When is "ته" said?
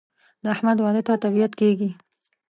1.07-1.13